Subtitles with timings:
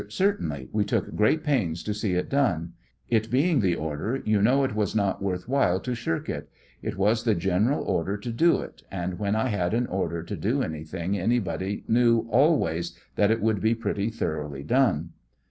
[0.09, 2.73] Certainly; we took great pains to see it done;
[3.07, 6.49] it being the order, you know it was not worth while to shirk it;
[6.81, 10.63] it was the generaLorder to do it, and when I had, an order to do
[10.63, 15.11] anything anybody knew always that it would be pretty, thoroughly done.